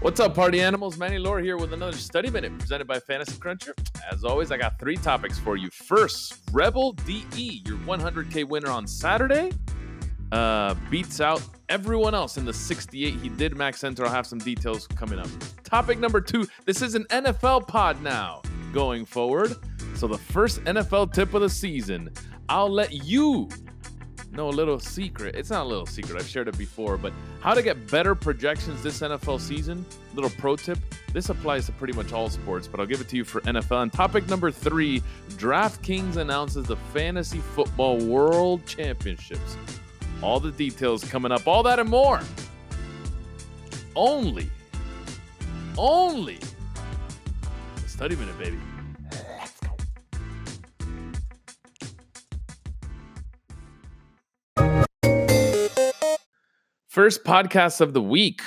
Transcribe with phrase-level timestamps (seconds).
[0.00, 0.96] What's up, party animals?
[0.96, 3.74] Manny Lora here with another study minute presented by Fantasy Cruncher.
[4.12, 5.70] As always, I got three topics for you.
[5.70, 9.50] First, Rebel DE, your 100K winner on Saturday,
[10.30, 14.04] uh, beats out everyone else in the 68 he did max enter.
[14.06, 15.26] I'll have some details coming up.
[15.64, 18.40] Topic number two this is an NFL pod now
[18.72, 19.56] going forward.
[19.96, 22.12] So, the first NFL tip of the season,
[22.48, 23.48] I'll let you
[24.32, 25.34] know a little secret.
[25.34, 28.82] It's not a little secret, I've shared it before, but how to get better projections
[28.82, 29.84] this NFL season.
[30.14, 30.78] Little pro tip.
[31.12, 33.82] This applies to pretty much all sports, but I'll give it to you for NFL.
[33.82, 39.56] And topic number three DraftKings announces the Fantasy Football World Championships.
[40.22, 42.20] All the details coming up, all that and more.
[43.94, 44.50] Only,
[45.76, 46.38] only
[47.98, 48.58] study minute, baby.
[56.98, 58.42] First podcast of the week.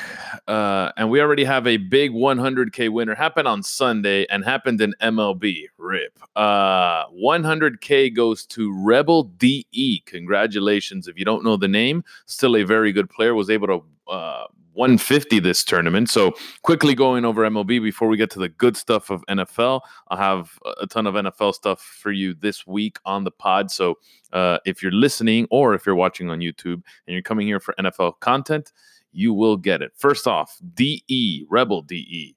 [0.45, 3.15] Uh, and we already have a big 100K winner.
[3.15, 5.67] Happened on Sunday and happened in MLB.
[5.77, 6.19] Rip.
[6.35, 10.03] Uh, 100K goes to Rebel DE.
[10.05, 11.07] Congratulations.
[11.07, 13.33] If you don't know the name, still a very good player.
[13.35, 16.09] Was able to uh, 150 this tournament.
[16.09, 19.81] So quickly going over MLB before we get to the good stuff of NFL.
[20.09, 23.71] I'll have a ton of NFL stuff for you this week on the pod.
[23.71, 23.97] So
[24.33, 27.75] uh, if you're listening or if you're watching on YouTube and you're coming here for
[27.79, 28.71] NFL content,
[29.11, 29.91] you will get it.
[29.97, 32.35] First off, DE, Rebel DE.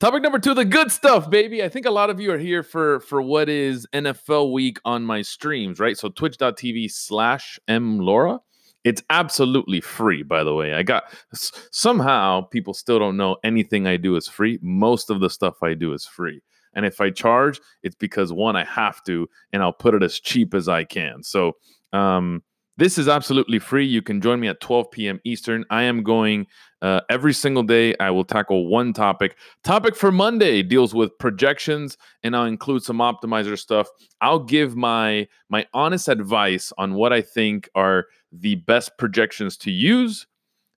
[0.00, 1.62] Topic number two, the good stuff, baby.
[1.62, 5.04] I think a lot of you are here for for what is NFL week on
[5.04, 5.98] my streams, right?
[5.98, 8.40] So twitch.tv slash M Lora.
[8.84, 10.72] It's absolutely free, by the way.
[10.72, 14.58] I got somehow people still don't know anything I do is free.
[14.62, 16.40] Most of the stuff I do is free.
[16.74, 20.20] And if I charge, it's because one, I have to, and I'll put it as
[20.20, 21.22] cheap as I can.
[21.22, 21.52] So
[21.92, 22.42] um,
[22.78, 23.86] this is absolutely free.
[23.86, 25.20] You can join me at 12 p.m.
[25.24, 25.64] Eastern.
[25.70, 26.46] I am going
[26.82, 27.94] uh, every single day.
[27.98, 29.36] I will tackle one topic.
[29.64, 33.88] Topic for Monday deals with projections, and I'll include some optimizer stuff.
[34.20, 39.70] I'll give my my honest advice on what I think are the best projections to
[39.70, 40.26] use,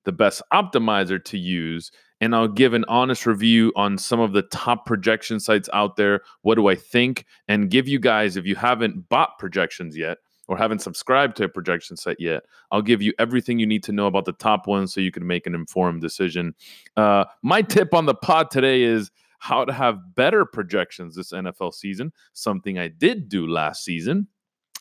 [0.05, 4.43] the best optimizer to use, and I'll give an honest review on some of the
[4.43, 6.21] top projection sites out there.
[6.43, 7.25] What do I think?
[7.49, 10.19] And give you guys, if you haven't bought projections yet
[10.49, 13.91] or haven't subscribed to a projection site yet, I'll give you everything you need to
[13.91, 16.55] know about the top ones so you can make an informed decision.
[16.97, 21.75] Uh, my tip on the pod today is how to have better projections this NFL
[21.75, 24.27] season, something I did do last season.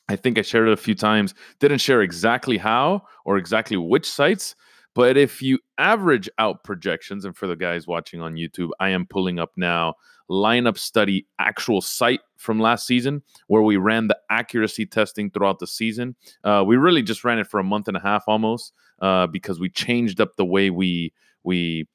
[0.09, 4.11] I think I shared it a few times, didn't share exactly how or exactly which
[4.11, 4.57] sites.
[4.95, 9.07] But if you average out projections, and for the guys watching on YouTube, I am
[9.07, 9.95] pulling up now
[10.31, 15.67] lineup study actual site from last season where we ran the accuracy testing throughout the
[15.67, 16.17] season.
[16.45, 19.59] Uh, we really just ran it for a month and a half almost uh, because
[19.59, 21.13] we changed up the way we
[21.45, 21.87] we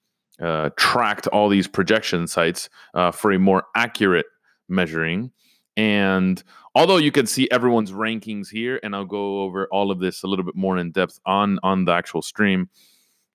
[0.41, 4.25] uh, tracked all these projection sites uh, for a more accurate
[4.67, 5.31] measuring.
[5.75, 6.43] And
[6.75, 10.27] although you can see everyone's rankings here, and I'll go over all of this a
[10.27, 12.69] little bit more in depth on on the actual stream.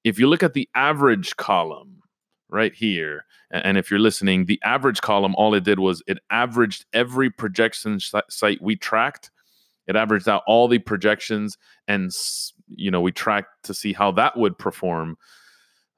[0.05, 1.99] If you look at the average column,
[2.49, 3.25] right here.
[3.51, 7.99] And if you're listening, the average column, all it did was it averaged every projection
[8.01, 9.31] site we tracked.
[9.87, 11.57] It averaged out all the projections,
[11.87, 12.11] and
[12.69, 15.17] you know we tracked to see how that would perform.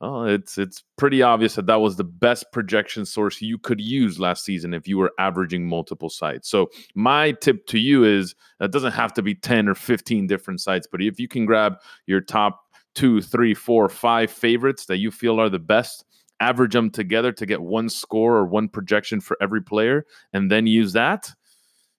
[0.00, 4.18] Well, it's it's pretty obvious that that was the best projection source you could use
[4.18, 6.48] last season if you were averaging multiple sites.
[6.48, 10.60] So my tip to you is it doesn't have to be ten or fifteen different
[10.60, 11.74] sites, but if you can grab
[12.06, 12.60] your top
[12.94, 16.04] two, three, four, five favorites that you feel are the best
[16.40, 20.66] average them together to get one score or one projection for every player, and then
[20.66, 21.30] use that,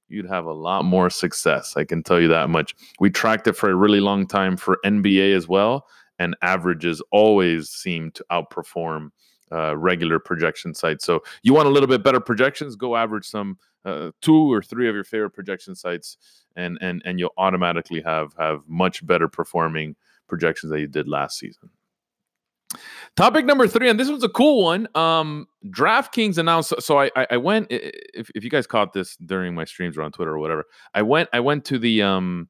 [0.10, 1.76] you'd have a lot more success.
[1.78, 2.76] I can tell you that much.
[3.00, 5.86] We tracked it for a really long time for NBA as well,
[6.22, 9.10] and averages always seem to outperform
[9.52, 11.04] uh, regular projection sites.
[11.04, 12.76] So you want a little bit better projections?
[12.76, 16.18] Go average some uh, two or three of your favorite projection sites,
[16.56, 19.96] and and and you'll automatically have have much better performing
[20.28, 21.70] projections that you did last season.
[23.18, 24.88] Topic number three, and this was a cool one.
[24.96, 26.74] Um, DraftKings announced.
[26.80, 27.68] So I, I, I went.
[27.70, 31.02] If, if you guys caught this during my streams or on Twitter or whatever, I
[31.02, 31.30] went.
[31.34, 32.48] I went to the um,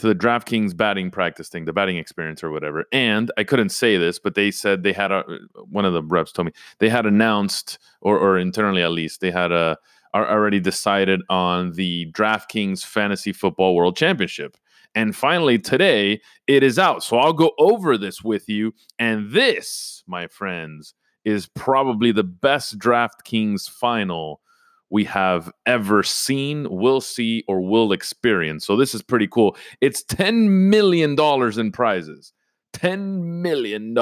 [0.00, 2.86] to the DraftKings batting practice thing, the batting experience or whatever.
[2.90, 5.22] And I couldn't say this, but they said they had a.
[5.68, 9.30] One of the reps told me they had announced, or or internally at least, they
[9.30, 9.76] had a
[10.14, 14.56] are already decided on the DraftKings Fantasy Football World Championship.
[14.94, 17.04] And finally, today it is out.
[17.04, 18.74] So I'll go over this with you.
[18.98, 20.94] And this, my friends,
[21.24, 24.40] is probably the best DraftKings final
[24.90, 28.66] we have ever seen, will see, or will experience.
[28.66, 29.56] So this is pretty cool.
[29.80, 31.16] It's $10 million
[31.58, 32.32] in prizes.
[32.74, 33.94] $10 million.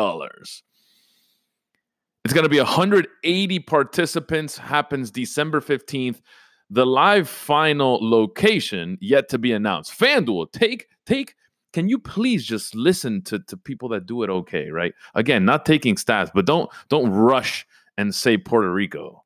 [2.24, 6.20] It's going to be 180 participants, happens December 15th
[6.70, 9.98] the live final location yet to be announced.
[9.98, 11.34] FanDuel, take take.
[11.72, 14.94] Can you please just listen to to people that do it okay, right?
[15.14, 19.24] Again, not taking stats, but don't don't rush and say Puerto Rico.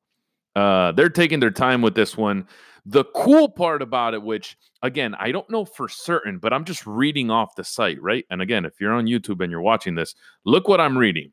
[0.55, 2.47] Uh, they're taking their time with this one.
[2.85, 6.87] The cool part about it, which again, I don't know for certain, but I'm just
[6.87, 8.25] reading off the site, right?
[8.31, 10.15] And again, if you're on YouTube and you're watching this,
[10.45, 11.33] look what I'm reading.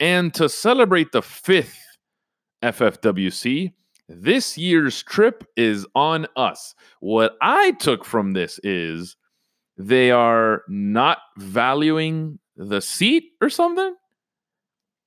[0.00, 1.78] And to celebrate the fifth
[2.62, 3.72] FFWC,
[4.08, 6.74] this year's trip is on us.
[7.00, 9.16] What I took from this is
[9.76, 13.94] they are not valuing the seat or something,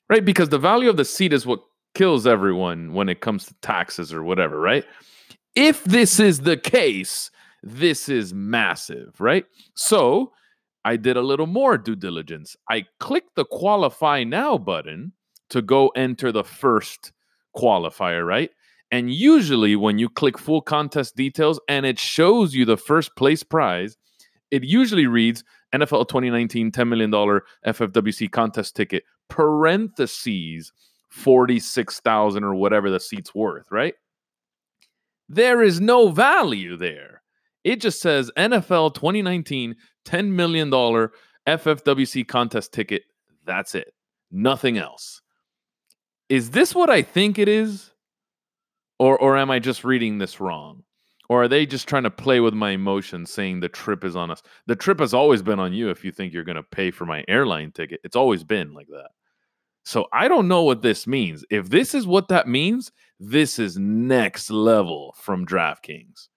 [0.10, 0.26] right?
[0.26, 1.60] Because the value of the seat is what
[1.96, 4.86] kills everyone when it comes to taxes or whatever, right?
[5.56, 7.32] If this is the case,
[7.64, 9.46] this is massive, right?
[9.74, 10.32] So
[10.86, 12.56] I did a little more due diligence.
[12.70, 15.14] I clicked the qualify now button
[15.50, 17.12] to go enter the first
[17.56, 18.52] qualifier, right?
[18.92, 23.44] And usually, when you click full contest details and it shows you the first place
[23.44, 23.98] prize,
[24.50, 25.44] it usually reads
[25.76, 30.72] NFL 2019 $10 million FFWC contest ticket, parentheses
[31.10, 33.94] 46,000 or whatever the seat's worth, right?
[35.30, 37.22] There is no value there.
[37.64, 39.76] It just says NFL 2019
[40.06, 43.04] $10 million FFWC contest ticket.
[43.46, 43.94] That's it.
[44.32, 45.22] Nothing else.
[46.30, 47.92] Is this what I think it is?
[49.00, 50.84] Or or am I just reading this wrong?
[51.30, 54.32] Or are they just trying to play with my emotions saying the trip is on
[54.32, 54.42] us?
[54.66, 57.06] The trip has always been on you if you think you're going to pay for
[57.06, 58.00] my airline ticket.
[58.04, 59.10] It's always been like that.
[59.88, 61.46] So I don't know what this means.
[61.50, 62.92] If this is what that means,
[63.22, 66.28] this is next level from DraftKings.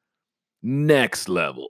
[0.63, 1.67] Next level.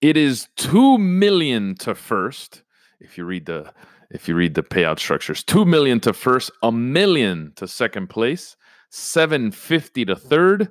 [0.00, 2.62] It is 2 million to first.
[2.98, 3.74] If you read the
[4.10, 8.56] if you read the payout structures, 2 million to first, a million to second place,
[8.88, 10.68] 750 to third.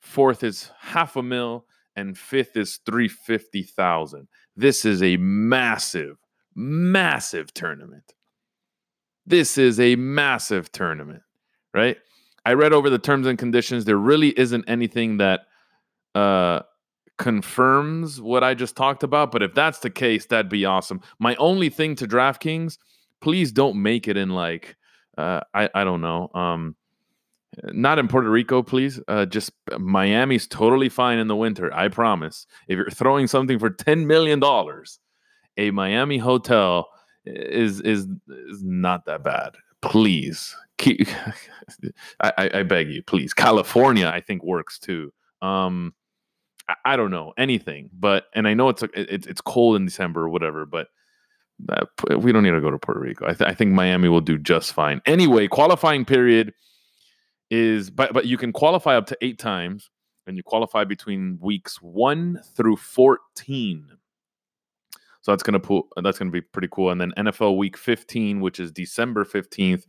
[0.00, 1.64] Fourth is half a mil,
[1.94, 4.26] and fifth is 350,000.
[4.56, 6.16] This is a massive,
[6.54, 8.14] massive tournament.
[9.26, 11.22] This is a massive tournament,
[11.72, 11.96] right?
[12.44, 13.84] I read over the terms and conditions.
[13.84, 15.42] There really isn't anything that
[16.14, 16.60] uh,
[17.18, 19.30] confirms what I just talked about.
[19.30, 21.00] But if that's the case, that'd be awesome.
[21.18, 22.78] My only thing to DraftKings,
[23.20, 24.76] please don't make it in like
[25.18, 26.30] uh, I I don't know.
[26.34, 26.76] Um,
[27.64, 29.00] not in Puerto Rico, please.
[29.06, 31.72] Uh, just Miami's totally fine in the winter.
[31.74, 32.46] I promise.
[32.68, 34.98] If you're throwing something for ten million dollars,
[35.56, 36.88] a Miami hotel
[37.24, 39.56] is is is not that bad.
[39.82, 41.08] Please, keep,
[42.20, 43.32] I, I beg you, please.
[43.32, 45.12] California, I think works too.
[45.40, 45.94] Um,
[46.68, 50.22] I, I don't know anything, but and I know it's it's it's cold in December
[50.22, 50.88] or whatever, but
[51.66, 51.88] that,
[52.18, 53.26] we don't need to go to Puerto Rico.
[53.26, 55.00] I, th- I think Miami will do just fine.
[55.06, 56.52] Anyway, qualifying period
[57.50, 59.90] is but but you can qualify up to eight times
[60.26, 63.86] and you qualify between weeks one through 14
[65.22, 65.88] So that's gonna pull.
[65.96, 66.90] Uh, that's gonna be pretty cool.
[66.90, 69.84] And then NFL Week 15, which is December 15th,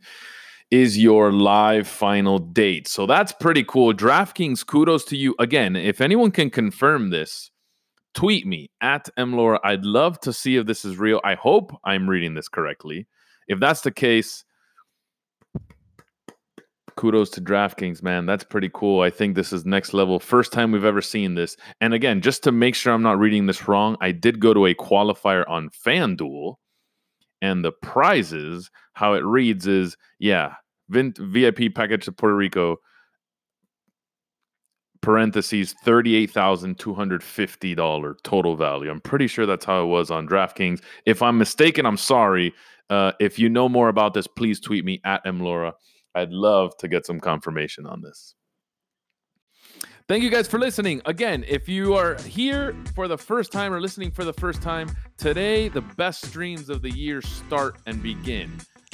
[0.70, 2.88] is your live final date.
[2.88, 3.92] So that's pretty cool.
[3.92, 5.76] DraftKings, kudos to you again.
[5.76, 7.50] If anyone can confirm this,
[8.14, 9.58] tweet me at mlora.
[9.64, 11.20] I'd love to see if this is real.
[11.24, 13.06] I hope I'm reading this correctly.
[13.48, 14.44] If that's the case,
[16.96, 18.26] kudos to DraftKings, man.
[18.26, 19.00] That's pretty cool.
[19.00, 20.20] I think this is next level.
[20.20, 21.56] First time we've ever seen this.
[21.80, 24.66] And again, just to make sure I'm not reading this wrong, I did go to
[24.66, 26.56] a qualifier on FanDuel,
[27.40, 30.54] and the prizes, how it reads is yeah,
[30.88, 32.76] VIP package to Puerto Rico,
[35.00, 38.90] parentheses, $38,250 total value.
[38.90, 40.80] I'm pretty sure that's how it was on DraftKings.
[41.04, 42.54] If I'm mistaken, I'm sorry.
[42.88, 45.72] Uh, if you know more about this, please tweet me at mlora.
[46.14, 48.34] I'd love to get some confirmation on this.
[50.08, 51.00] Thank you guys for listening.
[51.06, 54.90] Again, if you are here for the first time or listening for the first time,
[55.16, 58.50] today the best streams of the year start and begin.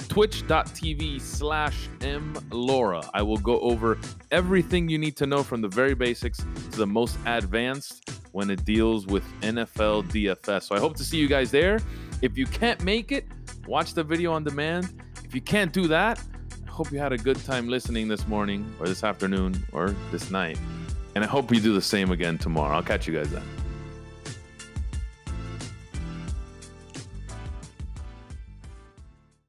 [0.09, 3.09] Twitch.tv slash mlora.
[3.15, 3.99] I will go over
[4.31, 6.39] everything you need to know from the very basics
[6.71, 10.65] to the most advanced when it deals with NFL DFS.
[10.65, 11.81] So I hope to see you guys there.
[12.23, 13.27] If you can't make it,
[13.67, 15.03] watch the video on demand.
[15.25, 16.21] If you can't do that,
[16.79, 20.57] hope you had a good time listening this morning or this afternoon or this night.
[21.17, 22.77] And I hope you do the same again tomorrow.
[22.77, 23.58] I'll catch you guys then.